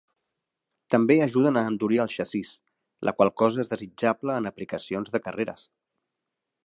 [0.93, 2.53] També ajuden a endurir el xassís,
[3.09, 5.69] la qual cosa és desitjable en aplicacions de carreres.